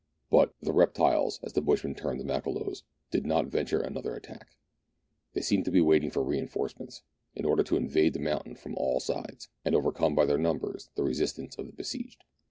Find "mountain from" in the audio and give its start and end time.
8.19-8.73